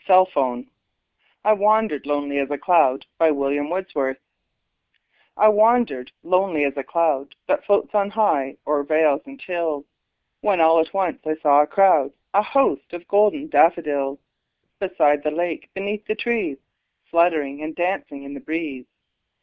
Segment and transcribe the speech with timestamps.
[0.09, 0.65] William Wordsworth
[1.45, 3.29] I Wandered Lonely As a Cloud I
[5.51, 9.85] WANDERED lonely as a cloud That floats on high o'er vales and hills,
[10.39, 14.17] When all at once I saw a crowd, A host, of golden daffodils;
[14.79, 16.57] Beside the lake, beneath the trees,
[17.05, 18.87] Fluttering and dancing in the breeze.